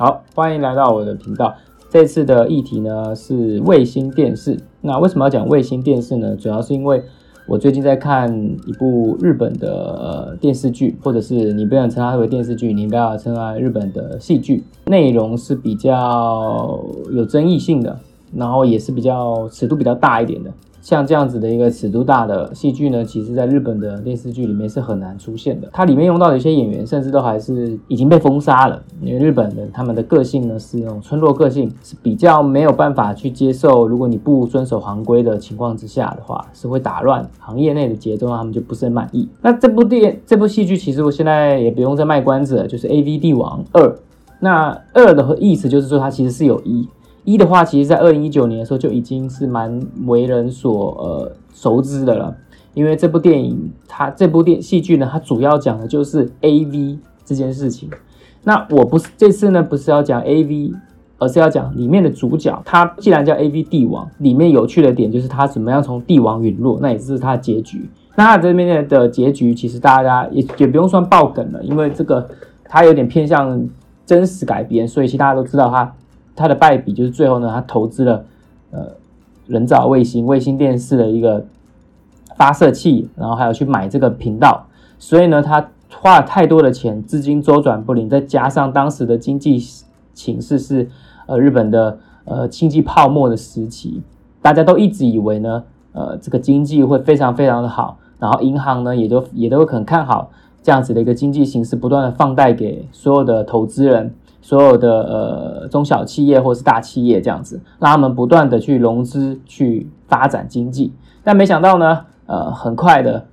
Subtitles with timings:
[0.00, 1.52] 好，欢迎来到我的频道。
[1.90, 4.56] 这次的议题呢是卫星电视。
[4.80, 6.36] 那为什么要讲卫星电视呢？
[6.36, 7.02] 主要是因为
[7.48, 8.32] 我最近在看
[8.64, 14.62] 一部日本的电视剧，或者是你不要称它为电视剧，你应该要称它日本的戏剧。
[14.86, 16.80] 内容是比较
[17.10, 17.98] 有争议性的，
[18.32, 20.52] 然后也是比较尺度比较大一点的。
[20.88, 25.68] 像这样子的一个尺度大的戏剧呢，其实在日本的电视剧里面是很难出现的。
[25.70, 28.82] 它里面用到的一些演员，甚至都还是已经被封杀了。
[29.02, 39.28] 因为日本人他们的个性呢是那种村落个性，是比较没有办法去接受，如果你不遵守行规的情况之下的话，是会打乱行业内的节奏，他们就不是很满意。
[39.42, 43.94] 那这部电这部戏剧，其实我现在也不用再卖关子了，就是 A V 帝王二。
[44.40, 46.88] 那二的意思就是说，它其实是有一。
[47.28, 52.34] 一的话，其实，在二零一九年的时候就已经是蛮为人所呃熟知的了。
[52.72, 57.90] 因为这部电影，它这部电戏剧呢，它主要讲的就是 A V 这件事情。
[58.44, 60.72] 那我不是这次呢，不是要讲 A V，
[61.18, 62.62] 而是要讲里面的主角。
[62.64, 67.90] 他既然叫 A V 帝王，里面有趣的点就是他怎么样从帝王陨落，那也是他的结局。
[68.16, 72.26] 那他这边的结局，其实大家也也不用算爆梗了，因为这个
[72.64, 73.68] 他有点偏向
[74.06, 75.92] 真实改编，所以其实大家都知道他。
[76.38, 78.24] 他的败笔就是最后呢，他投资了
[78.70, 78.92] 呃
[79.48, 81.44] 人造卫星、卫星电视的一个
[82.36, 84.66] 发射器，然后还有去买这个频道，
[84.98, 89.58] 所以呢，他花了太多的钱，资金周转不灵，再加上当时的经济
[90.14, 90.88] 形势是
[91.26, 94.02] 呃日本的呃经济泡沫的时期，
[94.40, 100.30] 大家都一直以为呢，呃这个经济会非常非常的好，然后银行呢也都也都会很看好
[100.62, 104.14] 这样子的一个经济形势，不断的放贷给所有的投资人。
[104.48, 110.90] 所有的呃中小企业或是大企业这样子，让他们不断的去融资去发展经济，
[111.22, 113.26] 但没想到呢，呃，很快的，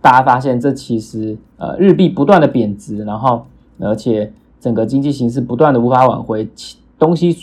[0.00, 3.44] 大家发现这其实呃日币不断的贬值，然后
[3.80, 6.48] 而且整个经济形势不断的无法挽回，
[6.98, 7.36] 东西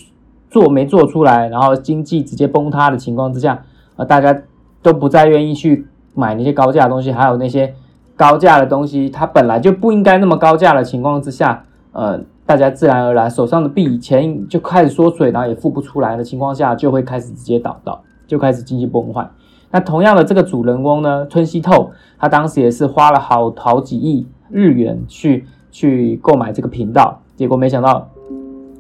[0.50, 3.64] 做没做出来，然后经济直接崩塌的情况之下，
[3.98, 4.36] 呃，大家
[4.82, 7.76] 都不再愿意去买那些高价的东西，还有那些
[8.16, 12.20] 高价的东西，它本来就不应该那么高价的情况之下，呃。
[12.50, 19.30] 大家自然而然手上的币钱就开始缩水，然后也付不出来的情况下，就会开始直接倒到，就开始经济崩坏。
[19.70, 28.10] 那同样的这个主人公呢，村西透，他当时也是花了好好几亿日元去去购买这个频道，结果没想到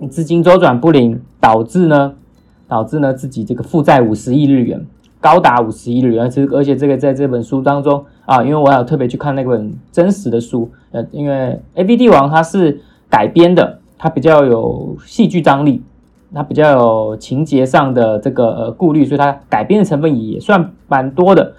[0.09, 2.15] 资金周转不灵，导致呢
[2.67, 4.83] 导致呢自己这个负债五十亿日元，
[5.21, 6.27] 高达五十亿日元。
[6.27, 12.81] 其实而且这个在这本书当中啊，因为我有特别去看那本真实的书，呃，因为 A B 帝王他是。
[13.09, 15.81] 改编的，它比较有戏剧张力，
[16.33, 21.53] 它比较有情节上的这个呃顾虑，所以它改编的成分也算蛮多的，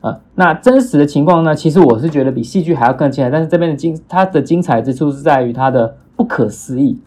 [0.00, 6.98] 呃，那真实的情况呢，其实我是觉得比戏剧还要更精彩，但是这边的精它的精彩之处是在于它的不可思议，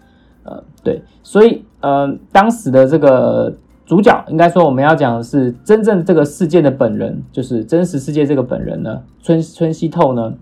[0.44, 3.54] 呃，对，所以呃，当时的这个
[3.86, 10.34] 主角，应该说我们要讲的是真正这个事件的本人，就是真实世界这个本人呢，春春熙透呢。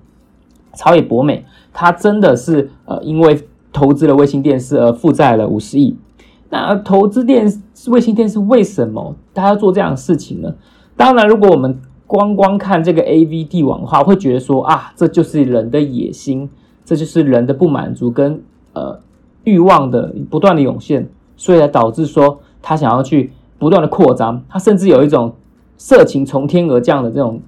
[0.78, 1.44] 朝野博美，
[1.74, 3.44] 他真的是呃，因为
[3.74, 5.98] 投资了卫星电视而负债了五十亿。
[6.50, 7.52] 那投资电
[7.90, 10.56] 卫星电视为什么他要做这样的事情呢？
[10.96, 16.50] 当然，如果我们光光看这个 A V 帝王的话，会觉得说啊，这就是人的野心，
[16.86, 18.42] 这就是人的不满足跟
[18.74, 19.00] 呃
[19.44, 25.34] 欲望的不断的涌现，所以才导致说他想要去不断的扩张，他甚至有一种
[25.76, 27.42] 色情从天而降的这种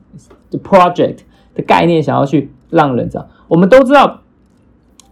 [0.62, 1.20] project
[1.56, 2.52] 的概念，想要去。
[2.70, 4.22] 让人知道，我们都知道，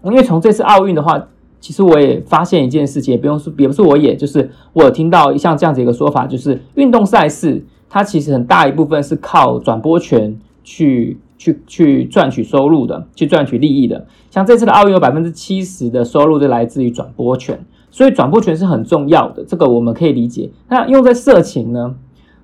[0.04, 1.28] 因为从这次奥运的话，
[1.60, 14.06] 其实我也发现一件事情，也不用说，也不是我，也就是我有听到像这样子一个说法，就是运动赛事它其实很大一部分是靠转播权去去去赚取收入的，去赚取利益的。
[14.30, 20.52] 像这次的奥运有百分之七十的收入就来自于转播权，所以转播权是很重要的，这个我们可以理解。
[20.70, 21.96] 那用在色情呢？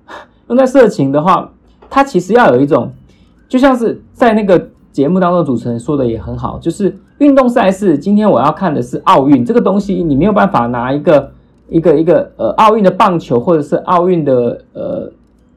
[0.48, 1.52] 用在色情的话，
[1.88, 2.92] 它其实要有一种，
[3.48, 4.70] 就像是在那个。
[4.94, 7.98] 节目当中主持人说的也很好，就是运动赛事。
[7.98, 11.32] 今天我要看的是奥运这个东西，你没有办法拿一个
[11.68, 15.10] 一个一个呃奥运的棒球或者是奥运的呃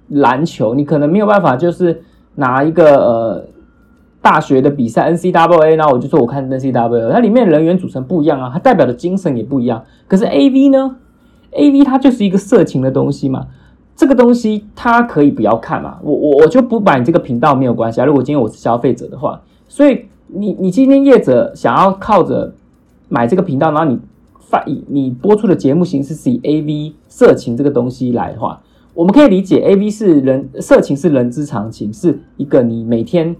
[0.07, 2.01] 篮球，你可能没有办法就是
[2.33, 3.45] 拿一个呃
[4.23, 9.83] 大学的比赛 N C W A，然后我就说我看 N C W A，它里面人员组成不一样啊，它代表的精神也不一样。
[10.07, 10.95] 可是 A V 呢
[11.51, 13.45] ？A V 它就是一个色情的东西嘛。
[13.97, 18.05] 这个东西它可以不要看嘛，我我我就不买你这个频道没有关系啊。
[18.05, 22.53] 如果今天我是消费者的话，所以你你今天业者想要靠着
[23.09, 23.99] 买这个频道，然后你
[24.39, 28.61] 发你播出的节目形式是以 A V 色情这个东西来的话，
[28.93, 33.35] 我们可以理解 A V 是人色情是人之常情，是一个你每天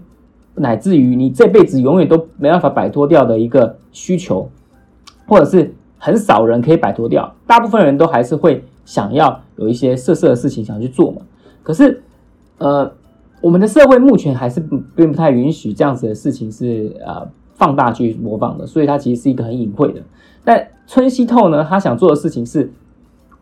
[0.56, 4.50] 乃至于你这辈子永远都没办法摆脱掉的一个需求，
[5.28, 11.22] 或者是很少人可以摆脱掉，大部分人都还是会想要有一些色色的事情想去做嘛。
[11.62, 12.02] 可是，
[12.56, 12.90] 呃，
[13.42, 14.58] 我们的社会目前还是
[14.96, 20.00] 并不太允许这样子的事情是呃放大去模仿的，所以它其实是一个很隐晦的。
[20.42, 22.72] 但春熙透呢，他想做的事情是，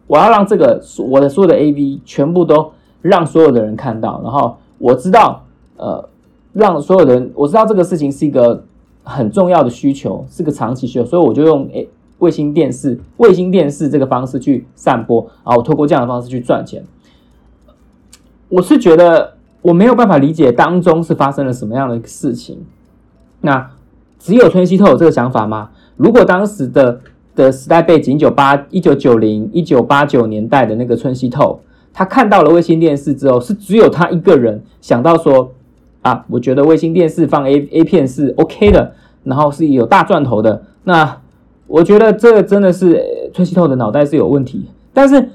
[0.08, 5.44] 我要让这个我的所有的 A V 全部都让所有的人看到，然后我知道，
[5.76, 6.08] 呃，
[6.52, 8.64] 让所有人我知道这个事情是一个。
[9.08, 16.84] 很重要的需求是个长期需求，所以我就用 A 卫星电视、卫星电视这个方式去散播，然后透过这样的方式去赚钱。
[18.48, 22.64] 我是觉得我没有办法理解当中是发生了什么样的事情。
[23.40, 23.70] 那
[24.18, 25.70] 只有春熙透有这个想法吗？
[25.96, 27.00] 如果当时的
[27.34, 31.60] 的时代背景，九八一九九零一九八九年代的那个春熙透，
[31.92, 35.52] 他看到了卫星电视之后，是只有他一个人想到说。
[36.02, 38.92] 啊，我觉得卫星电视放 A A 片是 OK 的，
[39.24, 40.62] 然后是有大赚头的。
[40.84, 41.20] 那
[41.66, 43.02] 我觉得这真的是
[43.32, 44.66] 春熙透的脑袋是有问题。
[44.92, 45.30] 但是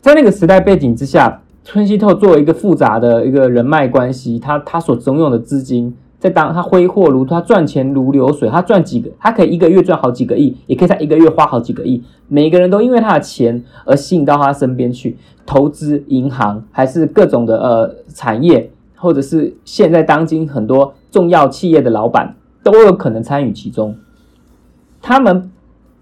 [0.00, 12.02] 在那个时代背景之下，春熙透作为一个复杂的一个人脉关系，他他所拥有的资金，在当他挥霍如他赚钱如流水，他赚几个，他可以一个月赚好几个亿，也可以在一个月花好几个亿。
[12.28, 18.70] 每个人都因为他的钱而吸引到他身边去投资银行，还是各种的呃产业。
[19.00, 22.34] 或者是现在当今很多重要企业的老板
[22.64, 23.94] 都有可能参与其中，
[25.00, 25.50] 他们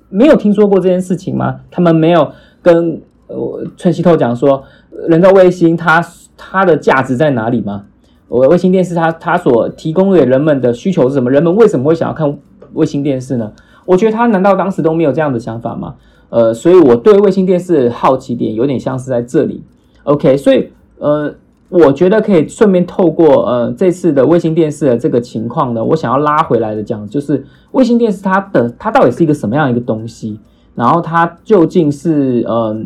[0.09, 1.61] 没有听说过这件事情吗？
[1.71, 2.33] 他们没有
[2.63, 4.63] 跟呃春熙透讲说
[5.09, 6.05] 人造卫星它
[6.37, 7.85] 它的价值在哪里吗？
[8.29, 11.31] 我卫星电视它它所提供给人们的需求是什么？
[11.31, 12.39] 人们为什么会想要看
[12.75, 13.53] 卫星电视呢？
[13.85, 15.95] 我觉得他难道当时都没有这样的想法吗？
[16.31, 19.63] 呃，所以我对卫星电视好奇点有点像是在这里。
[20.05, 21.35] OK，所以呃。
[21.69, 30.39] 我觉得可以顺便透过呃这次的卫星电视的这个情况呢，我想要拉回来的讲，就是卫星电视它的它到底是一个什么样一个东西，
[30.77, 32.77] 然后它究竟是呃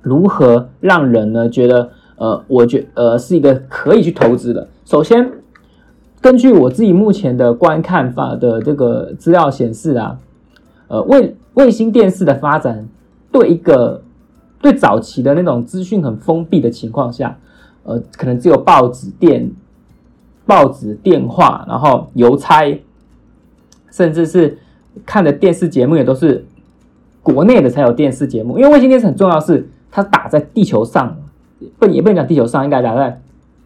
[0.00, 4.66] 如何让人呢觉得呃我觉呃是一个可以去投资的。
[4.84, 5.30] 首先，
[6.20, 10.18] 根据我自己目前的观看法的这个资料显示啊，
[10.88, 12.88] 呃卫卫星电视的发展
[13.30, 14.02] 对一个
[14.60, 17.38] 对早期的那种资讯很封闭的情况下。
[17.84, 19.50] 呃，可能只有报纸、电、
[20.46, 22.80] 报纸、电话，然后邮差，
[23.90, 24.58] 甚至是
[25.04, 26.46] 看的电视节目也都是
[27.22, 28.56] 国内的才有电视节目。
[28.58, 31.16] 因为卫星电视很重要，是它打在地球上，
[31.78, 33.20] 不也不能讲地球上，应该打在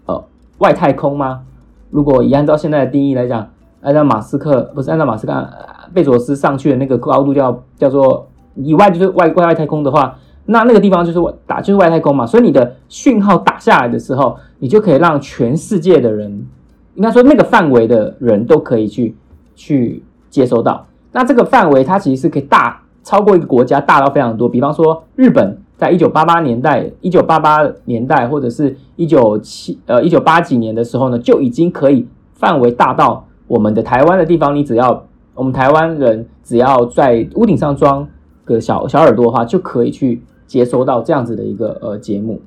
[0.07, 0.25] 呃
[0.59, 1.43] 外太空吗？
[1.91, 3.51] 如果以按照现在的定义来讲，
[3.83, 5.49] 按照马斯克不是按照马斯克
[5.93, 10.19] 贝佐斯上去的那个高度叫叫做以外就是外外外太空的话。
[10.49, 16.47] 那那个地方就是外打就是外太空嘛，所以你的讯号打下来的时候，你就可以让全世界的人，
[16.95, 19.17] 应该说那个范围的人都可以去
[19.57, 20.87] 去接收到。
[21.11, 24.49] 那这个范围它其实是可以大超过一个国家大到非常多。
[24.49, 35.05] 比方说日本在一九八八年代、一九八八年代或者是一九七呃一九八几年的时候呢，就已经可以范围大到我们的台湾的地方，你只要
[35.35, 38.07] 我们台湾人只要在屋顶上装
[38.45, 40.23] 个小小耳朵的话，就可以去。
[40.47, 42.41] 接收到这样子的一个呃节目，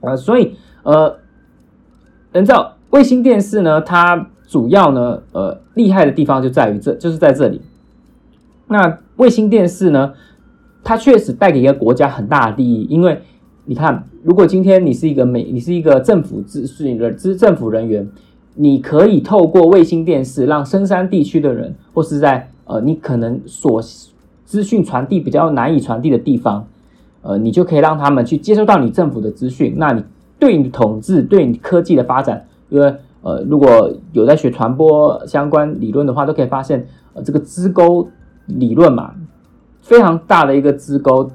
[0.00, 1.16] 呃，所以呃，
[2.32, 7.60] 人造卫星电视呢，它主要呢呃厉害的地方就在于这就是在这里。
[8.68, 10.12] 那卫星电视呢，
[10.84, 13.22] 它确实带给一个国家很大的利益，因为
[13.64, 18.08] 你看，如果今天你是一个美，你是一个政府资讯的资政府人员，
[18.54, 23.82] 你可以透过卫星电视让深山地区的人，或是在呃你可能所
[24.44, 26.68] 资讯传递比较难以传递的地方。
[27.26, 30.04] 呃，你就可以让他们去接收到你政府的资讯，那你
[30.38, 38.08] 对你的统治、对你科技的发展，因为呃，如果有在学传播相关理论的话，都可以发现，呃，这个支沟
[38.46, 39.12] 理论嘛，
[39.80, 41.28] 非常大的一个支沟，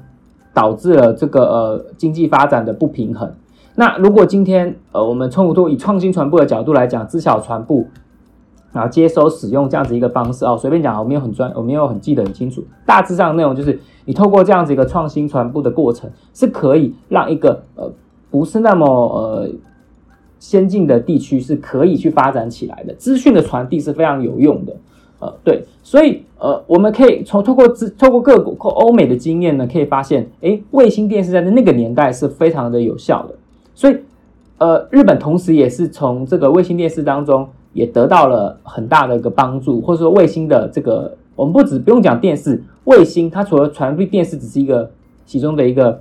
[0.54, 3.30] 导致了这个呃经济发展的不平衡。
[3.74, 7.84] 那如果今天呃我们从以创新传播的角度来讲，知晓传播。
[8.74, 12.64] 然后接收使用这样子一个方式哦，随便讲，我没有很专，我没有很记得很清楚。
[12.86, 17.90] 大致上的内容就是，你透过这样子一个创新传播的过程，是可以让一个呃
[18.30, 19.48] 不是那么呃
[20.38, 22.94] 先进的地区是可以去发展起来的。
[22.94, 24.76] 资讯的传递是非常有用的，
[25.20, 33.34] 呃，对，所以呃我们可以从透过资透过各国欧美的经验呢，可以发现，哎，卫星电视在那个年代是非常的有效的。
[33.74, 33.96] 所以
[34.58, 37.48] 呃，日本同时也是从这个卫星电视当中。
[37.74, 44.88] 也得到了很大的一个帮助，或者说卫星的这个，我们不止不用讲电视，卫星它除了传递电视只是一个
[45.26, 46.00] 其中的一个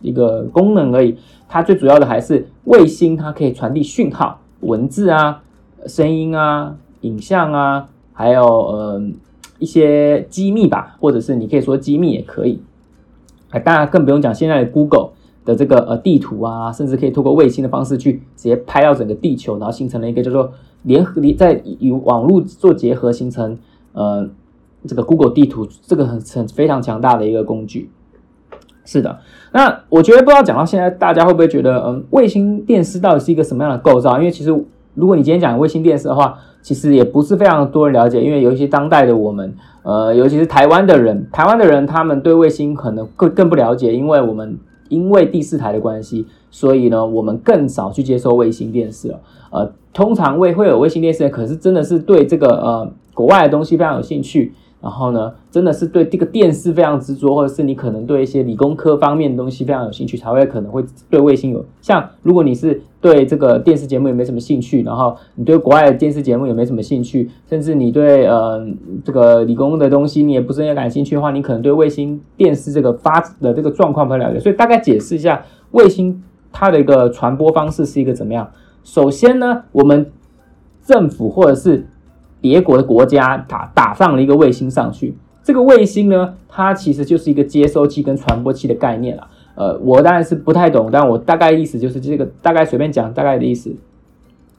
[0.00, 1.14] 一个功能而已，
[1.46, 5.42] 它最主要的还是卫星，它可以传递讯号、文字啊、
[5.86, 9.02] 声音啊、影像啊，还有呃
[9.58, 12.62] 一些机密吧，或者是你可以说机密也可以。
[13.50, 15.10] 哎，当然更不用讲现在的 Google
[15.44, 20.50] 的这个呃地图啊，甚至可以透过卫星的方式去直接拍到整个地球，然后形成了一个叫做
[20.84, 23.58] 联合在与网络做结合，形成
[23.92, 24.26] 呃
[24.86, 27.90] 这个 Google 地图，这个很很非常强大的一个工具。
[28.84, 29.18] 是的，
[29.52, 34.16] 那我觉得不知道讲到现在，大家会不会觉得嗯，卫星电视到底是一个什么样的构造？
[34.16, 34.50] 因为其实
[34.94, 44.58] 如果你今天讲卫星电视的话，其实也不是非常多人了解，因为有一些当代的我们，呃，尤其是台湾的人，台湾的人他们对卫星可能更更不了解，因为我们
[44.88, 49.20] 因为第四台的关系，所以呢，我们更少去接收卫星电视了。
[49.50, 54.54] 呃，通常会会有卫星电视，可是真的是对这个呃国外的东西非常有兴趣。
[54.80, 62.08] 然后呢，真的是对这个电视非常执着，或者是你可能对一些理工科方面的东西非常有兴趣，才会可能会对卫星有像。
[62.22, 68.64] 如果你是对这个电视节目也没什么兴趣，然后你对国外的电视节目也没什么兴趣，甚至你对呃
[69.04, 74.38] 这个理工的东西你也不是很感兴趣的话，你可能对卫星电视这个发的这个状况不太了解。
[74.38, 78.48] 所以大概解释一下卫星它的一个传播方式是一个怎么样。
[78.84, 80.10] 首先呢，我们
[80.84, 81.86] 政府或者是
[82.40, 89.26] 别国的国家打打上了一个卫星上去，这个卫星呢，它其实就是一个接收器跟传播器的概念了。
[89.54, 93.74] 呃，我当然是不太懂，但我大概意思就是这个，大概随便讲大概的意思。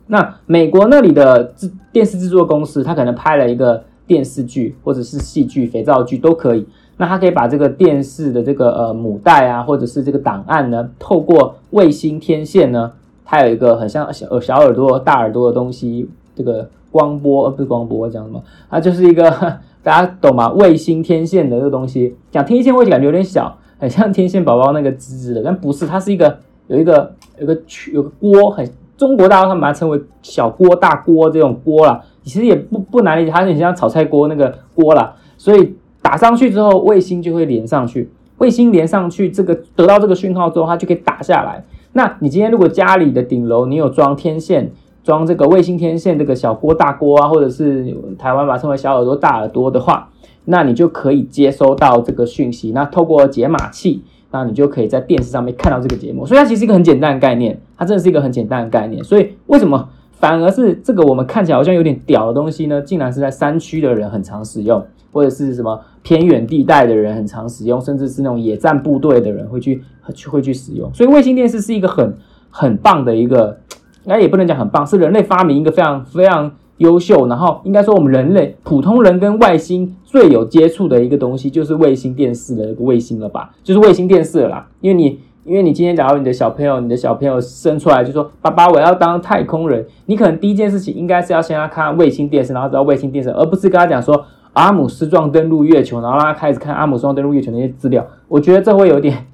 [0.08, 6.68] 那美国那里的制电视制作公司，它可能拍了一个电视剧或者是戏剧、肥皂剧都可以。
[6.98, 12.92] 那它可以把这个电视的这个呃母带啊，或者是这个档案呢，透过卫星天线呢，
[13.24, 16.70] 它有一个很像小小耳朵、大耳朵的东西，这个。
[16.92, 18.44] 光波呃不是光波，我讲什么？
[18.70, 19.30] 它就是一个
[19.82, 20.52] 大家懂吗？
[20.52, 27.62] 卫星天线的这个东西，讲天线会感觉有点小，很像天线宝宝那个滋滋的，但不是，它是一个有一个有个
[27.94, 35.16] 有个锅，很中国大陆他们把它称为小锅大锅这种锅啦，其实也不不难理解，它很像炒菜锅那个锅啦。
[35.38, 41.64] 所以打上去之后，卫星就会连上去，卫星连上去，这个得到这个讯号之后，它就可以打下来。
[41.94, 44.72] 那你今天如果家里的顶楼你有装天线？
[45.10, 50.08] 装这个卫星天线，这个小锅大锅啊，或者是台湾把称为小耳朵大耳朵的话，
[50.46, 52.72] 那你就可以接收到这个讯息。
[52.74, 56.28] 那透过解码器，那你就可以在电视上面看到这个节目。
[56.28, 59.04] 所以它其实一个很简单的概念，它真的是一个很简单的概念。
[59.04, 62.80] 所以为什么反而是这个我们看起来好像有点屌的东西呢？
[62.80, 69.82] 竟然是在山区的人很常使用，或者是什么偏远地带的人很常使用，甚至是那种野战部队的人会去
[70.14, 70.94] 去会去使用。
[70.94, 72.14] 所以卫星电视是一个很
[72.52, 73.58] 很棒的一个。
[74.06, 83.52] 那也不能讲很棒，是人类发明一个非常非常优秀，然后应该说我们人类普通人跟外星最有接触的一个东西，就是卫星电视的一个卫星了吧？
[83.64, 84.68] 就是卫星电视啦。
[84.80, 98.06] 因为你因为你今天假如你的小朋友，你的小朋友生出来就说爸爸我要当太空人，你可能第一件事情应该是要先让他看卫星电视，然后知道卫星电视，而不是跟他讲说阿姆斯壮登陆月球，然后让他开始看阿姆斯壮登陆月球那些资料。
[98.28, 99.26] 我觉得这会有点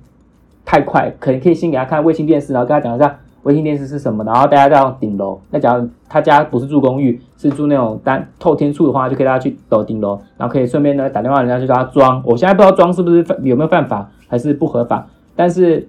[0.65, 3.19] 太快，可能可以先给他看卫星电视，然后跟他讲一下。
[3.45, 4.23] 卫星电视是什么？
[4.23, 5.39] 然后大家到顶楼。
[5.51, 12.23] 那假如他家不是住公寓，是住那种单透天处的话，就可以大家去走顶楼，然后可以顺便呢打电话人家去叫他装。
[12.25, 15.05] 我现在不知道装是不是有没有犯法，还是不合法。
[15.35, 15.87] 但是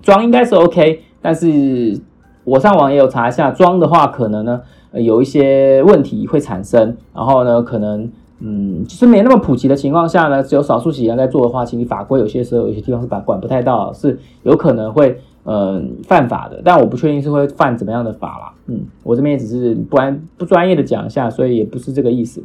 [0.00, 1.00] 装应该是 OK。
[1.20, 2.00] 但是
[2.44, 4.60] 我上网也有查一下，装的话可能呢
[4.92, 6.96] 有一些问题会产生。
[7.12, 15.20] 然后呢，可能嗯，就是没那么普及的情况下呢，只有少数几人在做的话，其实法规有些时候有些地方是把管不太到，是有可能会。
[15.48, 18.52] 嗯，犯法的，但我不确定是会犯怎么样的法啦。
[18.66, 22.42] 嗯，我这边也只是不安不专业的讲一下，所以也不是这个意思。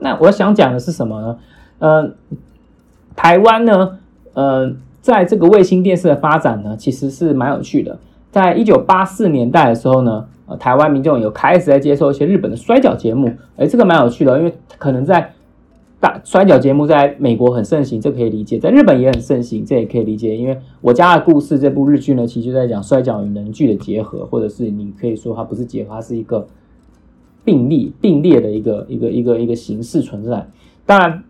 [0.00, 1.38] 那我想讲的是什么呢？
[1.80, 2.14] 嗯，
[3.14, 3.98] 台湾呢，
[4.32, 7.98] 呃，在这个卫星电视的发展呢，其实是蛮有趣的。
[8.30, 15.32] 在一九八四年代的时候呢，呃，台湾民众有开始在接受一些日本的摔跤节目，哎，这个蛮有趣的，因为可能在。
[16.00, 20.36] 大摔跤节目在美国很盛行，这可以理解；在日本也很盛行，这也可以理解。
[20.36, 26.46] 因为我家的故事这部日剧呢，其实就在讲摔跤与能剧的结合，或者是你可以说它不是结合，它是一个
[27.44, 30.48] 并列并列的一个一个一个一个形式存在。
[30.86, 31.24] 当然，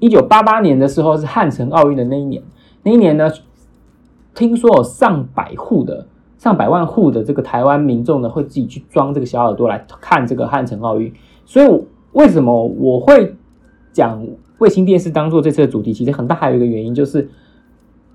[0.00, 2.42] 一九八八年的时候是汉城奥运的那一年，
[2.82, 3.30] 那一年呢，
[4.34, 6.08] 听说有上百户的
[6.38, 11.12] 上百万户的这个台湾民众呢，会自己去装这个小耳朵来看这个汉城奥运。
[11.46, 13.36] 所以为什么我会？
[13.92, 14.24] 讲
[14.58, 17.28] 卫星电视当做这次的主题，其实很大还有一个原因就是，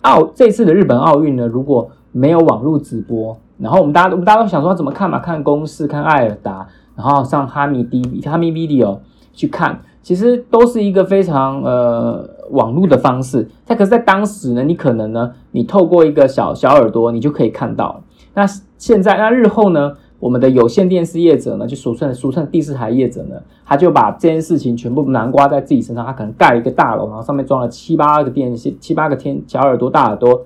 [0.02, 5.20] 奥这次的日本奥运呢，如果没有网络直播，然后我们大家我们大家都想说怎么看嘛？
[5.20, 9.00] 看公式，看艾尔达，然后上哈密 D 哈密 Video
[9.34, 13.50] 去看，其实都是一个非常呃网络的方式。
[13.66, 18.02] 但可是，在当时呢，你可能呢，你透过一个小小耳朵，你就可以看到。
[18.34, 18.46] 那
[18.78, 30.46] 现在，那日后呢，我们的有线电视业者呢，就俗称俗称第四台业者呢，他就把这件事情全部南瓜在自己身上，他可能盖了一个大楼，然后上面装了七八个电线，七八个天小耳朵大耳朵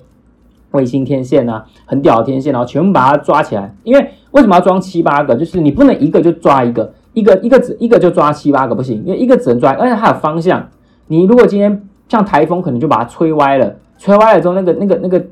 [0.71, 3.73] 卫星天线啊，很屌的天线，然后全部把它抓起来。
[3.83, 5.35] 因为为什么要装七八个？
[5.35, 10.67] 就是你不能一个就抓一个，一个一个只一个就抓七八个不行，因为一个只能抓，而且它有方向。
[11.07, 15.23] 你如果今天像台风，可能就把它吹歪了，吹歪了之后，那个那个那个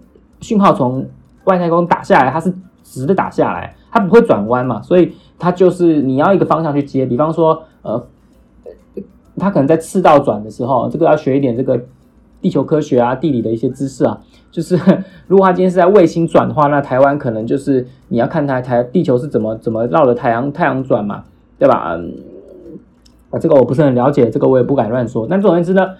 [0.42, 1.06] 讯号从
[1.46, 2.54] 外太空打下来，它是
[2.84, 3.76] 直的打下来。
[3.98, 7.06] 它不会转弯嘛，所以它就是你要一个方向去接。
[7.06, 8.04] 比方说，呃，
[9.38, 11.80] 它可能在赤道转的时候，这个要学一点这个
[12.42, 14.22] 地球科学啊、地理的一些知识啊。
[14.50, 14.80] 就是
[15.28, 21.24] 如果它今天是在卫星转的话，那台湾可能就是你要看它台地球是怎么怎么绕着太阳太阳转嘛，
[21.60, 21.98] 对吧？
[23.30, 25.28] 啊，这个我不是很了解，这个我也不敢乱说。
[25.30, 25.96] 但总而言之呢，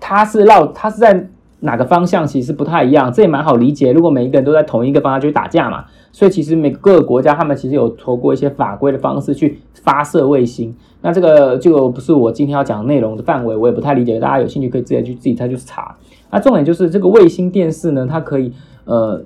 [0.00, 1.28] 它是绕它是在
[1.64, 3.90] 哪个方向，其实不太一样，这也蛮好理解。
[3.92, 5.86] 如果每一个人都在同一个方向，就会打架嘛。
[6.12, 14.20] 所以其实每个国家他们其实有透过一些法规的方式去发射卫星，那这个就不是我今天要讲内容的范围，我也不太理解。
[14.20, 15.96] 大家有兴趣可以直接去自己再去查。
[16.30, 18.52] 那重点就是这个卫星电视呢，它可以
[18.84, 19.24] 呃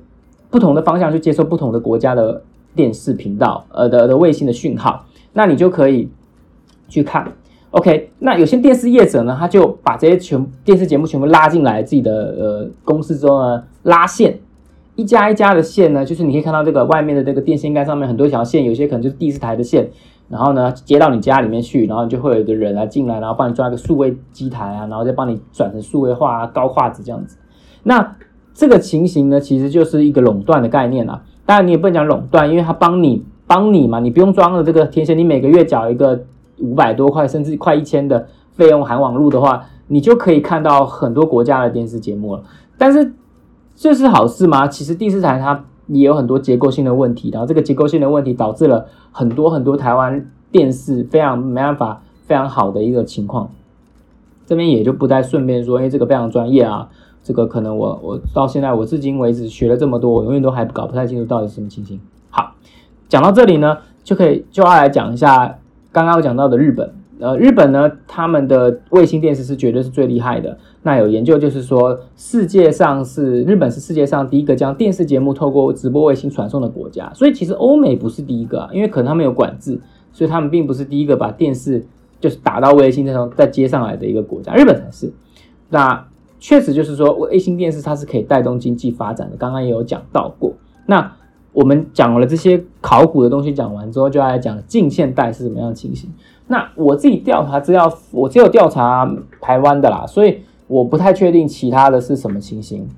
[0.49, 2.41] 不同的方向去接收不同的国家的
[2.77, 6.09] 电视频道呃的的卫星的讯号，那你就可以
[6.89, 7.33] 去看。
[7.71, 14.39] OK，那有些电视业者呢，他就把这些全电视节目全部拉进来自己的呃公司之后呢，拉线。
[14.97, 19.89] 一家一家的线呢，就是你可以看到这个外面的这个电线杆上面很多条线，有些可能就是第四台的线，
[20.29, 27.37] 然后呢接到你家里面去，然后就会有一个人来进来，然后帮你装一个数位机台啊，然后再帮你转成数位化啊高画质这样子。
[27.85, 28.17] 那
[28.55, 31.23] 这个情形呢，其实就是一个垄断的概念啊。
[31.47, 36.25] 当然你也不能讲垄断，因为他帮你帮你嘛，你不用装了这个天线，你每个月缴一个
[36.61, 42.43] 五百多块甚至快一千的费用含网络的话，你就可以看到很多国家的电视节目了。
[42.77, 43.13] 但是
[43.77, 44.67] 这是好事吗？
[44.67, 53.51] 其实第四台它也有很多结构性的问题，然后这个结构性的问题导致了很多很多台湾电视非常没办法非常好的一个情况。
[54.47, 56.89] 这边也就不再顺便说，因为这个非常专业啊，
[57.23, 62.01] 这个可能我我到现在我至今为止学了这么多，我永远都还搞不太清楚到底什么情形。
[62.31, 62.53] 好，
[63.09, 65.59] 讲到这里呢，就可以就要来讲一下
[65.93, 66.93] 刚刚讲到的日本。
[67.21, 70.57] 呃，日本呢，他们的卫星电视是绝对是最厉害的。
[70.85, 77.13] 那有研究就是说，世界上是日本是世界上第一个将电视节目透过直播卫星传送的国家。
[77.15, 79.81] 所以其实欧美不是第一个啊，因为可能他们有管制，
[80.13, 81.85] 所以他们并不是第一个把电视
[82.21, 84.55] 就是打到卫星上再接上来的一个国家。
[84.55, 85.13] 日本才是。
[85.71, 86.07] 那
[86.39, 89.37] 确实就是说，卫星电视它是可以带动经济发展的。
[89.37, 90.55] 刚刚也有讲到过。
[90.87, 91.17] 那
[91.53, 96.11] 我们讲了这些考古的东西，讲完之后，就要来讲近现代是什么样的情形。
[96.47, 102.89] 那我自己调查资料，我只有调查台湾的啦，所以我不太确定其他的是什么情形。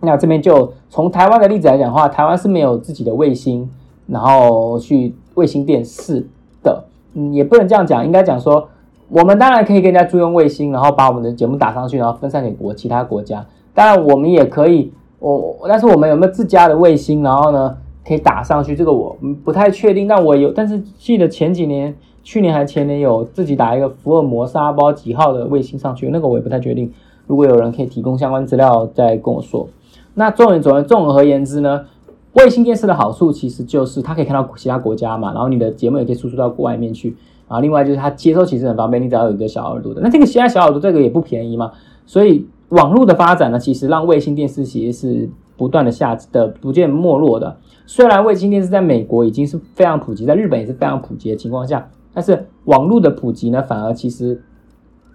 [0.00, 3.70] 那这边就从台湾的例子来讲的话，台湾是没有自己的卫星，
[4.06, 6.26] 然后去卫星电视
[6.62, 8.68] 的，嗯，也不能这样讲，应该讲说，
[9.08, 13.46] 我们当然可以跟人家租用卫星，然后把我们的节目打上去，然后分散给国其他国家。
[13.72, 14.92] 当然，我们也可以，
[15.32, 18.74] 我但是我们有没有自家的卫星，然后呢可以打上去？
[18.74, 20.08] 这个我不太确定。
[20.08, 21.94] 但我有，但是记得前几年。
[22.26, 26.90] 去年还前年有自己打一个福尔摩沙包几号的卫星上去，那个我也不太确定。
[27.26, 29.68] 如果有人可以提供相关资料，再跟我说。
[30.14, 31.84] 那总而总综合而言之呢，
[32.32, 37.14] 卫星电视的好处其实就是它可以看到其他国家嘛，然后你的节目也可以输出到国外面去。
[37.46, 40.00] 啊，另外就是它接收其实很方便，你只要有一个小耳朵的。
[40.00, 41.72] 那这个现在小耳朵这个也不便宜嘛，
[42.06, 47.56] 所以网络的发展呢，其实让卫星电视其实是不断的下的不见没落的。
[47.86, 51.90] 虽然卫星电视在美国已经是非常普及，在日本也是非常普及的情况下。
[52.12, 54.42] 但是网络的普及呢，反而其实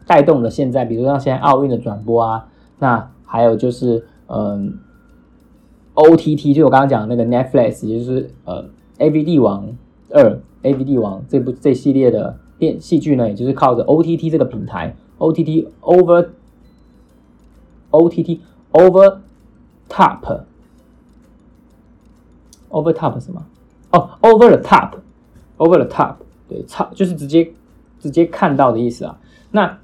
[0.05, 2.47] 带动了现在，比如像现在奥运的转播啊，
[2.79, 4.77] 那还有就是嗯
[5.95, 8.65] ，OTT，就我刚刚讲的那个 Netflix，也就是呃
[8.99, 9.75] A V 帝王
[10.11, 16.27] 二 A V 帝王这部这系列的电戏剧呢，也就是靠着 OTT 这个平台，OTT over
[17.91, 18.39] OTT
[18.71, 19.17] over
[19.89, 20.41] top
[22.69, 23.43] over top 什么？
[23.91, 24.91] 哦，over the top
[25.57, 26.15] over the top。
[26.47, 27.51] 对，超就是直接
[27.99, 29.17] 直接看到的意思啊。
[29.51, 29.77] 那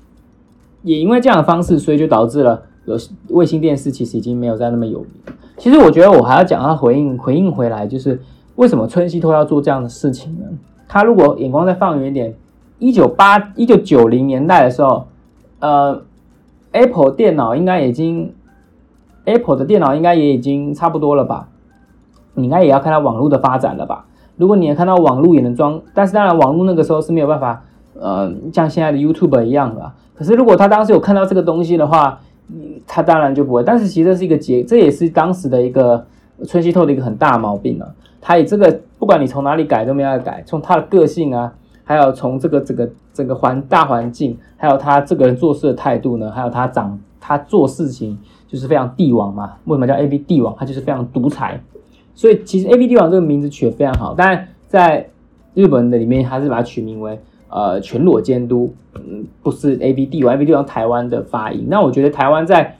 [0.83, 2.97] 也因为这样的方式，所以就导致了有
[3.29, 5.09] 卫星电视其实已经没有再那么有名。
[5.57, 8.21] 其实我觉得我还要讲他回应回应回来，就是
[8.55, 10.45] 为什么春熙托要做这样的事情呢？
[10.87, 12.35] 他如果眼光再放远一点，
[12.77, 15.07] 一九八一九九零年代的时候，
[15.59, 16.03] 呃
[16.75, 18.33] ，Apple 电脑应该已经
[19.23, 21.47] Apple 的电脑应该也已经差不多了吧？
[22.33, 24.05] 你应该也要看到网络的发展了吧？
[24.35, 29.89] 如果你也看到网络也能装，但是当然网络那个时候是没有办法，呃，像现在的 YouTube 一样的。
[30.13, 32.19] 可是如果他当时有看到这个东西的话，
[32.85, 33.63] 他当然就不会。
[33.63, 36.05] 但是其实这是一个结，这也是当时的一个
[36.45, 37.95] 春熙透的一个很大毛病了。
[38.19, 41.53] 他以这个不管你从哪里改都没法改，从他的个性啊，
[41.85, 48.17] 还有从这个这个整个环大环境，还有他这个人做事的态度呢，还有他长他做事情
[48.47, 49.53] 就是非常帝王嘛。
[49.65, 50.53] 为什么叫 A B 帝王？
[50.57, 51.61] 他就是非常独裁。
[52.13, 55.09] 所以其实 A B 帝王这个名字取得非常好，但在
[55.53, 57.19] 日本的里面还是把它取名为
[57.49, 61.65] 呃全裸监督，嗯，不是 A B 帝王，A B 帝王台湾的发音。
[61.69, 62.77] 那我觉得台湾在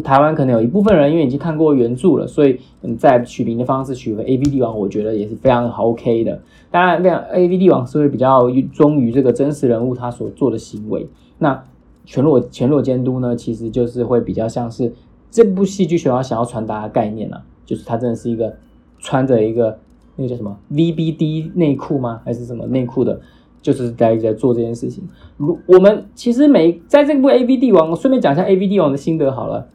[0.00, 6.40] 台湾可能有一部分人因为已经看过原著了，所以嗯，在取名的方式取个 A V 帝王，我觉得也是非常好 OK 的。
[6.70, 11.06] 当然，这样 A V 帝王是会比较忠于这个真实人物他所做的行为。
[11.38, 11.64] 那
[12.04, 14.92] 全裸全裸监督呢，其实就是会比较像是
[15.30, 18.56] 这部戏剧想要想要传达的概念啊，就是他真的是一个
[18.98, 19.78] 穿着一个
[20.16, 22.20] 那个叫什么 V B D 内裤吗？
[22.24, 23.20] 还是什么内裤的？
[23.62, 25.02] 就是在在做这件事情。
[25.36, 29.66] 如我们其实每在这部 A V 帝王，顺便讲一下 A V 帝王的心得好了。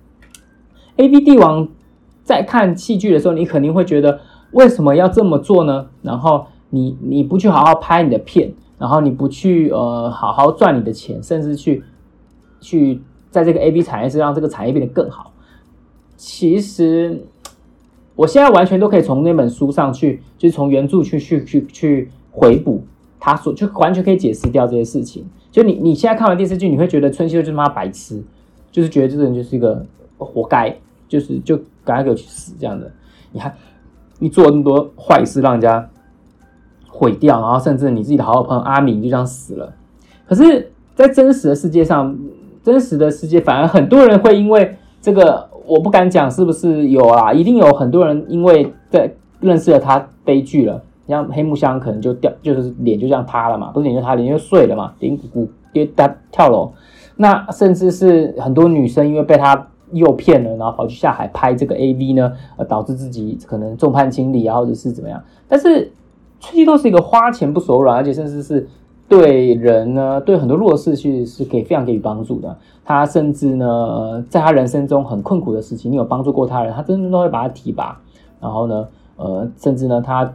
[0.98, 1.68] A V 帝王
[2.24, 4.20] 在看戏剧的时候，你肯定会觉得
[4.52, 5.88] 为什么要这么做呢？
[6.02, 11.84] 然后你你不去好好拍你的片，然后你不去呃好好赚你的钱，甚至去
[12.60, 15.34] 去在这个 A V 产业是让这个产业变得更好。
[16.16, 17.26] 其实
[18.16, 22.84] 我现在完全都可以从那本书上去，就是从原著去去去去回补
[23.20, 25.26] 他所就完全可以解释掉这些事情。
[25.50, 28.24] 就你你现在看完电视剧，你会觉得春熙就是妈白痴，
[28.72, 29.86] 就是觉得这个人就是一个。
[30.26, 30.76] 活该，
[31.08, 32.92] 就是就赶快给我去死这样的。
[33.32, 33.54] 你看，
[34.20, 35.90] 你做那么多坏事，让人家
[36.88, 39.74] 毁掉，然后甚至你自己的好好朋友阿明就这样死了。
[40.28, 42.18] 可是，在真实的世界上，
[42.62, 56.74] 真实的世界反而很多人会因为这个，我不敢讲是不是有啊，一定有很多人因为在认识了他悲剧了，像黑木香可能就掉，就是脸就这样塌了嘛，不是脸就塌，脸就碎了嘛，脸鼓鼓跌他跳楼。
[57.16, 59.68] 那甚至是很多女生因为被他。
[59.92, 65.22] 诱骗了，然后跑去下海拍这个 A V 呢，呃，导致自己可能众叛亲离啊，或者是怎么样？
[65.48, 65.92] 但是
[66.40, 68.68] 崔西都是一个花钱不手软，而且甚至是
[69.08, 72.58] 对人呢，对很多弱势去是可以非常给予帮助的。
[72.84, 78.00] 他甚至呢，在他人生中很困苦的事情，你有帮助过他人，他真的都会把他提拔。
[78.40, 80.34] 然后呢，呃，甚至呢，他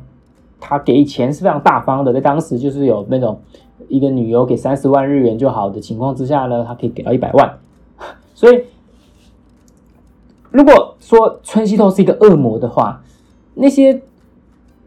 [0.61, 3.39] 他给钱是非常大方的，在当时就是有那种
[3.89, 7.59] 一个女优给三十万日元就好的情况之下呢，他可以给到一百万，
[8.35, 8.63] 所以。
[10.57, 13.03] 如果说春熙透是一个恶魔的话，
[13.53, 14.01] 那些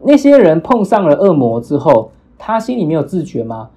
[0.02, 3.70] 那些人碰上了恶魔之后，他心里没有自觉吗？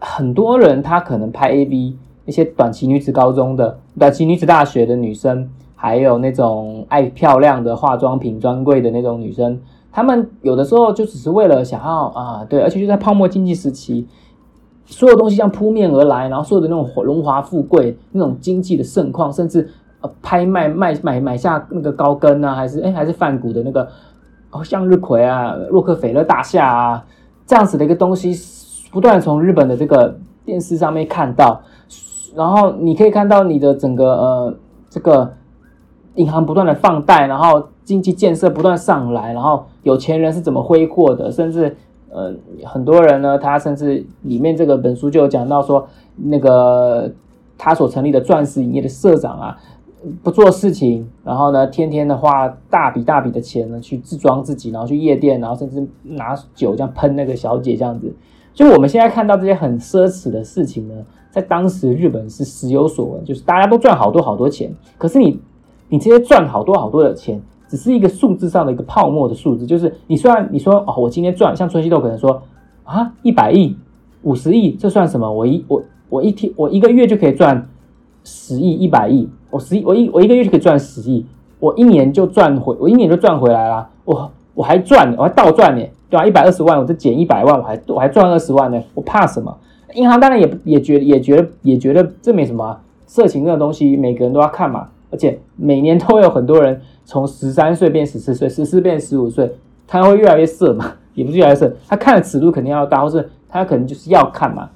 [0.00, 9.60] 很多人他可能拍 A V，那些短期女子高中的、短期女子大学的女生，还有那种爱漂亮的化妆品专柜的那种女生，
[9.92, 14.04] 他们有的时候就只是为了想要啊，对，而且就在泡沫经济时期，
[14.84, 19.70] 所有东西像扑面而来，然后所有的那种荣华富贵、那种经济的盛况，甚至。
[20.22, 23.88] 拍卖卖买买下那个高跟啊，还是哎还是泛古的那个
[24.50, 27.04] 哦向日葵啊，洛克菲勒大厦啊，
[27.46, 28.32] 这样子的一个东西，
[28.92, 31.60] 不断从日本的这个电视上面看到，
[32.34, 34.54] 然后你可以看到你的整个呃
[34.88, 35.32] 这个
[36.14, 41.76] 银行不断的放贷，然后经济建设不断上来，然后有钱人是怎么挥霍的，甚至
[42.10, 42.32] 呃
[42.64, 47.10] 很多人呢，他甚至里面这个本书就有讲到说，那个
[47.58, 49.56] 他所成立的钻石影业的社长啊。
[50.22, 58.14] 不做事情，然后呢，天天的花大笔大笔的钱呢，去自装自己，然后去夜店，然后甚至拿酒这样喷那个小姐这样子。
[58.54, 60.94] 就我们现在看到这些很奢侈的事情呢，
[61.30, 64.74] 在当时日本是时有所闻，就是大家都赚好多好多钱。
[64.96, 65.40] 可是你，
[65.88, 69.66] 你这些赚好多好多的钱，只是一个数字上的一个泡沫的数字。
[69.66, 72.42] 就是你虽然你说哦，我今天赚，像春熙豆可能说
[72.84, 73.76] 啊，一百亿、
[74.22, 75.30] 五十亿，这算什么？
[75.30, 77.68] 我一我我一天我一个月就可以赚。
[78.26, 81.24] 十亿、一百亿，我十亿，我一我一个月就可以赚十亿，
[81.60, 86.26] 我一年就赚回，我一年就赚回来了，我我还赚，我还倒赚呢，对吧？
[86.26, 89.56] 一百二十万，我再减一百万，我还我还赚二十万呢，我怕什么？
[89.94, 99.52] 银行当然也也觉也觉得也觉得这没什么，色情这个东西每个人都要看嘛，而且每年都有很多人从十三岁变十四岁，十四变十五岁，
[99.86, 104.68] 他会越来越色嘛，也不是越来越色，他看的尺度肯定要大，或是他可能就是要看嘛，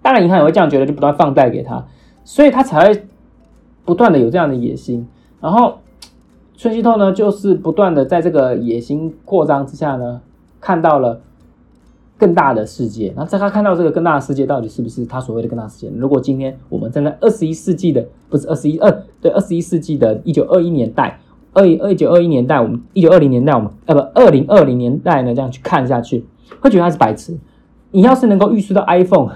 [0.00, 1.84] 当然银行也会这样觉得，就不断放贷给他。
[2.24, 3.06] 所以他才会
[3.84, 5.06] 不断的有这样的野心，
[5.40, 5.78] 然后
[6.56, 10.22] 春熙透呢，就是不断的在这个野心扩张之下呢，
[10.58, 11.20] 看到了
[12.16, 13.12] 更大的世界。
[13.14, 15.92] 然后在他看到这个更大的世界，到底是不是他所谓的更大世界？
[15.98, 21.20] 如果今天我们站在二十一世纪的，不是二十一二对二十一世纪的一九二一年代，
[21.52, 26.24] 二一二九二一年代，我们一九二零年代，我们呃不二零二零年代呢，这样去看下去，
[26.60, 27.36] 会觉得他是白痴。
[27.90, 29.30] 你要是能够预示到 iPhone，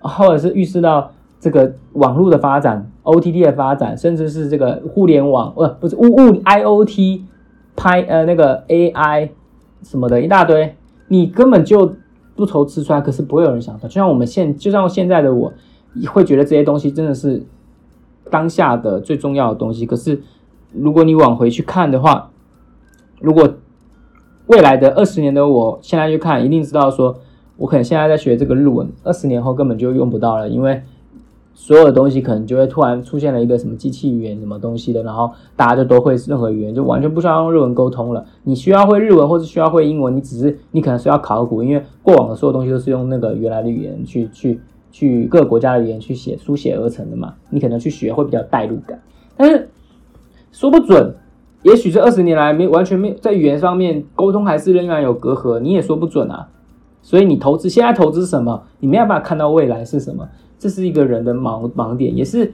[0.00, 1.10] 或者是预示到。
[1.44, 7.20] 这个网络的发展，OTT 的发展，甚至是这个互联网，呃，不是物物 IOT
[7.76, 9.28] 拍呃那个 AI，
[9.82, 10.74] 什么的一大堆，
[11.08, 11.96] 你根本就
[12.34, 13.86] 不愁吃穿，可是不会有人想到。
[13.86, 15.52] 就像我们现，就像现在的我，
[16.08, 17.44] 会觉得这些东西真的是
[18.30, 19.84] 当下的最重要的东西。
[19.84, 20.22] 可是
[20.72, 22.30] 如果你往回去看的话，
[23.20, 23.56] 如果
[24.46, 27.18] 未来的二十年的我现在去看，一定知道说，
[27.58, 30.82] 我可能现在在学这个日文，二十年后根本就用不到了，因为。
[31.54, 38.24] 所有的东西可能就会突然出现了一个什么机器语言什么东西的，然后大家就都会任何语言，就完全不需要用日文沟通了。
[38.42, 47.34] 你需要会日文或者需要会英文，你只是你可能需要考古，因为过往的所有东西都是用那个原来的语言去去去各个国家的语言去写书写而成的嘛。
[47.50, 49.00] 你可能去学会比较代入感，
[49.36, 49.68] 但是
[50.52, 51.14] 说不准，
[51.62, 56.48] 也许这二十年来没完全没在语言上面沟通还是仍然有隔阂，你也说不准啊。
[57.04, 60.26] 所以你投资现在投资什么，你没有办法看到未来是什么。
[60.58, 62.50] 这是一个人的盲盲点，也是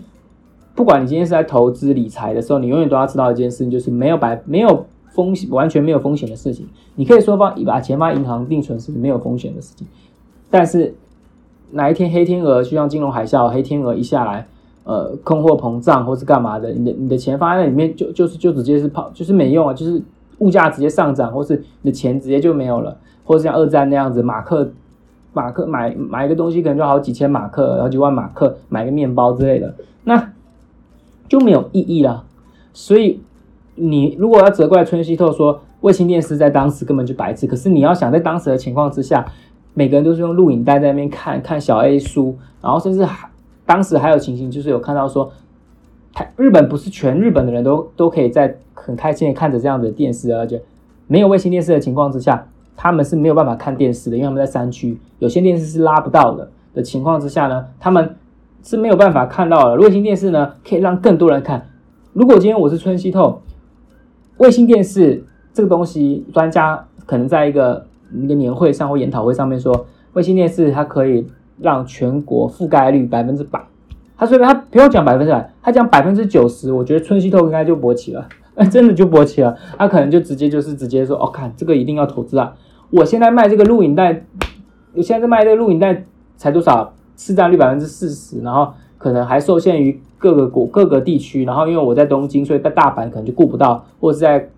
[0.75, 6.67] 不管你今天是在投资理财的时候，你永远都要知道一件事情，就是没有白没有风险，完全没有风险的事情。
[6.97, 9.87] 你可以说放把钱放银行定存是没有风险的事情，
[10.51, 10.93] 但是
[11.71, 14.49] 哪一天黑天鹅就像金融海啸，黑天鹅一下来，
[14.83, 20.03] 呃，通货膨胀或是干嘛的，你的你的钱放在那里面就就是就直接是跑，就是没用啊，就是
[20.39, 22.97] 物价直接上涨，或是你的钱直接就没有了，
[23.31, 24.73] 或者像二战那样子，马克。
[25.33, 30.33] 马克买买一个东西可能就好几千马克，好几万马克买个面包之类的，那
[31.29, 32.25] 就没有意义了。
[32.73, 33.21] 所以
[33.77, 39.25] 你如果要责怪春熙透说卫星电视在当时根本就白痴，可是你要想在当时的情况之下，
[39.73, 43.29] 每个人都是用录影带在那边看看小 A 书，然后甚至还
[43.65, 45.31] 当时还有情形就是有看到说，
[46.13, 50.61] 台日本不是全日本的人都都可以在很开心的看着这样的电视，而且
[51.07, 52.49] 没有卫星电视的情况之下。
[52.83, 58.17] 他们是没有办法看电视的，因为他们在山区，有线电视是拉不到的的情况之下呢，他们
[58.63, 59.77] 是没有办法看到的。
[59.77, 61.67] 卫星电视呢，可以让更多人看。
[62.15, 63.43] 如果今天我是春熙透，
[64.39, 71.27] 卫星电视这个东西，专家可能在一个一个年会上或研讨会上面说，卫星电视它可以
[71.61, 73.63] 让全国覆盖率百分之百。
[74.17, 78.27] 他说他不要讲百分之百，他讲百分之九十，我觉得春熙透应该就勃起了，
[78.71, 79.55] 真的就勃起了。
[79.77, 82.55] 他可能就直接就是直接说，哦，看这个一定要投资啊。
[82.91, 84.25] 我现在卖这个录影带，
[84.95, 86.05] 我现在在卖这个录影带
[86.37, 86.93] 才多少？
[87.17, 94.49] 市占率百分之四十，然后可能还受限于各个国各个地区，然后因为我在东京，所以在大阪可能就顾不到，或者是在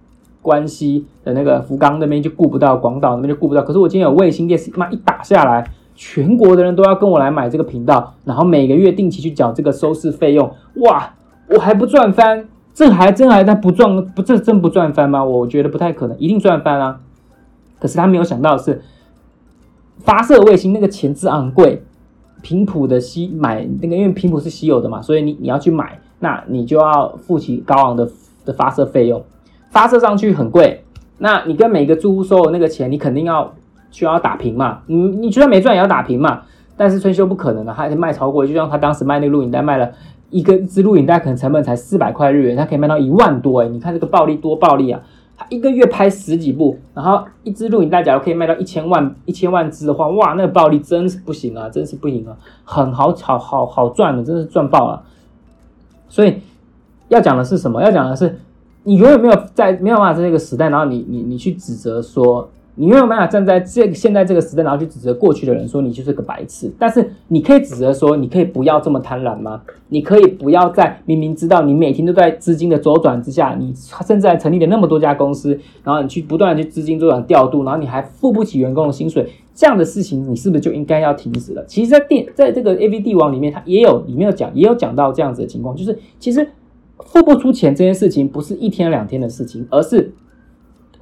[0.41, 3.63] 关西的那个福冈那边就顾不到，广岛那边就顾不到。
[3.63, 11.15] 可是我今天有卫星电视，妈一打下来，全国的人都要跟我来买这个频道，然后每个月定期去缴这个收视费用，哇，
[11.49, 12.47] 我还不赚翻？
[12.73, 15.25] 这还真还在不赚不这真不赚翻吗？
[15.25, 17.01] 我觉得不太可能，一定赚翻啊！
[17.83, 18.81] 可是他没有想到的是，
[19.99, 21.83] 发射卫星那个钱之昂贵，
[22.41, 28.09] 频谱的稀买那个，因为频谱是稀有的嘛，所以你你要去买，那你就要付起高昂的
[28.45, 29.21] 的发射费用，
[29.71, 30.85] 发射上去很贵，
[31.19, 33.53] 那你跟每个住户收的那个钱，你肯定要
[33.91, 36.43] 需要打平嘛，你你就算没赚也要打平嘛，
[36.77, 39.91] 但是春秋不可能的，他卖超过，就像他当时卖那个录影带，卖了
[40.31, 45.01] 一个支录影带，可能成本才四百块日元，他可以卖到一万多哎，你看这个暴利多暴利啊！
[45.49, 55.03] 一个月拍十几部，然后一支录影带，假如可以卖到一千万一千万支的话，哇，那个暴利真是不行啊，真是不行啊，很好好好好赚的，真是赚爆了。
[56.09, 56.41] 所以
[57.09, 57.83] 要讲的是什么？
[57.83, 58.39] 要讲的是
[58.85, 62.49] 你永远没有在没有办法在那个时代，然后你你你去指责说。
[62.75, 66.73] 你没有办法站在这个现在这个时代，然后去指责过去的人，说你就是个白痴。
[66.79, 69.61] 但是你可以指责说，你可以不要这么贪婪吗？
[69.91, 73.75] 你可以不要在明明知道你每天都在资金的周转之下，你
[74.07, 81.63] 甚至还成立了那么多家公司，然后你去不断的去资金周转调度，然后你还付不起员工的薪水，这样的事情你是不是就应该要停止了？
[81.67, 86.49] 其实，在电 在这个 A V 帝王里面，它也有里面有讲，也有讲到这样子的情况，就是其实
[87.05, 90.15] 付不出钱这件事情不是一天两天的事情，而是。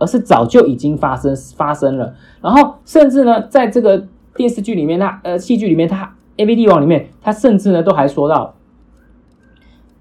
[0.00, 4.02] 而是早就已经发生发生了，然后甚至呢，在这个
[4.34, 8.54] 电视剧里面，他呃戏剧里面，他 A V D 网里面，他甚至呢都还说到，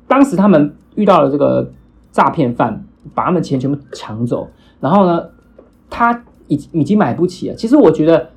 [0.08, 1.70] 当时他们遇到了这个
[2.14, 4.48] 诈骗犯，把他们钱全部抢走，
[4.80, 5.26] 然后呢，
[5.90, 7.56] 他已已经买不起了。
[7.56, 8.30] 其实我觉得，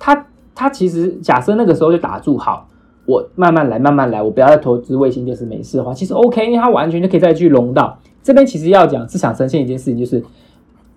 [0.00, 2.68] 他他其实假设那个时候就打住，好，
[3.06, 7.96] 我慢慢来，慢慢来，我不要再投资卫星电视，没事的话，其实 OK，因为他完全就可以再去融到。
[8.24, 10.24] 这边其实要讲，是想呈现一件事情，就是，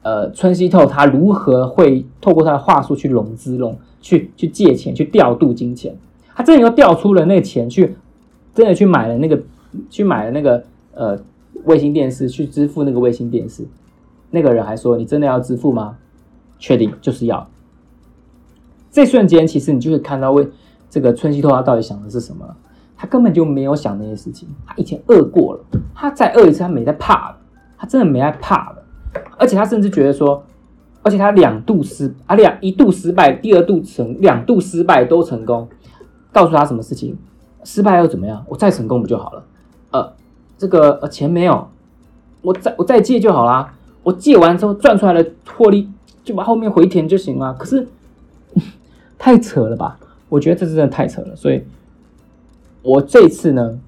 [0.02, 5.96] 呃，春熙透他如何会透过他的话术去融资、融去去借钱、去调度金钱，
[6.34, 7.98] 他真的又调出了那个钱去，
[8.56, 9.44] 真的去买了那个，
[9.90, 10.64] 去买了那个
[10.94, 11.20] 呃
[11.66, 13.68] 卫星电视，去支付那个卫星电视。
[14.32, 15.98] 那个人还说：“你真的要支付吗？”
[16.60, 17.50] 确定，就是要。
[18.90, 20.48] 这瞬间，其实你就会看到，为
[20.90, 22.56] 这个春熙透他到底想的是什么。
[22.98, 27.38] 他根本就没有想那些事情，他以前饿过了，他再饿一次，他没在怕的，
[27.78, 28.84] 他真的没在怕的，
[29.38, 30.44] 而且他甚至觉得说，
[31.04, 35.70] 而且他两度失啊两一度失败，第二度成两度失败都成功，
[36.32, 37.16] 告诉他什么事情？
[37.64, 38.44] 失败又怎么样？
[38.48, 39.44] 我再成功不就好了？
[39.92, 40.14] 呃，
[40.58, 41.68] 这个呃钱没有，
[42.42, 43.74] 我再我再借就好啦。
[44.04, 45.90] 我借完之后赚出来的获利
[46.24, 47.54] 就把后面回填就行了。
[47.56, 47.86] 可是
[49.20, 50.00] 太扯了吧？
[50.30, 51.36] 我觉得这真的太扯了。
[51.36, 51.62] 所以，
[52.82, 53.80] 我这次呢，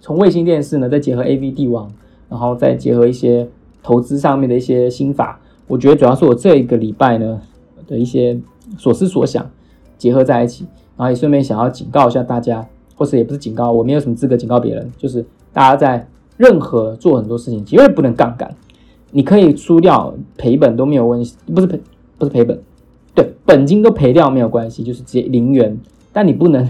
[0.00, 1.90] 从卫星电视呢，再结合 A V 帝王，
[2.28, 3.48] 然后再结合一些
[3.82, 7.40] 投资上面的一些心法，我觉得主要是我这一个礼拜呢
[7.86, 8.38] 的一些
[8.78, 9.50] 所思所想
[9.98, 18.54] 结合在一起，然后也顺便想要警告一下大家，或是也不是警告，我没有什么资格警告别人，就是大家在任何做很多事情，绝对不能杠杆。
[19.10, 21.80] 你可以输掉赔本都没有问题，不是赔
[22.18, 22.60] 不是赔本，
[23.14, 25.78] 对，本金都赔掉没有关系，就是直接零元。
[26.12, 26.68] 但你不能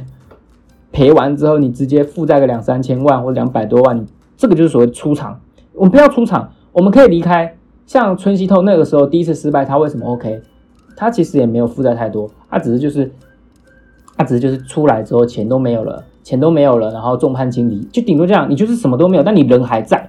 [0.94, 5.40] 赔完之后，你直接负债个两三千万或两百多万，这个就是所谓出场。
[5.74, 7.56] 我们不要出场，我们可以离开。
[7.84, 10.40] 像春熙透那个时候第一次失败，他为什么 OK？
[10.96, 13.10] 他其实也没有负债太多，他只是就是
[14.16, 20.08] 他只是就是出来之后钱都没有了，钱都没有了，然后众叛亲离，就顶多这样，你就是什么都没有，但你人还在。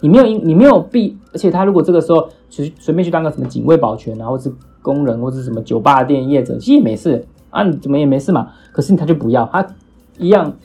[0.00, 8.48] 你没有因你没有必，而且他如果这个时候随随便去当个什么警卫保全，然后是工人或者什么酒吧店业者，其实也没事啊，你怎么也没事嘛。
[8.72, 9.66] 可是他就不要，他
[10.18, 10.56] 一样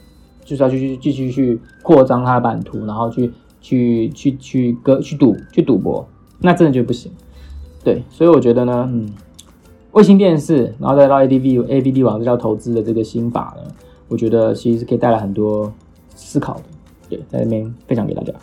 [0.44, 3.32] 就是要继续继续去扩张它的版图，然后去
[3.62, 6.08] 去去去割去赌去赌博，
[6.40, 7.12] 那真的就不行。
[7.84, 9.12] 对，所以我觉得呢，嗯，
[9.92, 13.72] 卫星电视，然后再到 A D V A B D 网这叫投资的这个心法呢，
[14.08, 15.72] 我觉得其实是可以带来很多
[16.16, 16.64] 思考的。
[17.10, 18.34] 对，在这边分享给大家。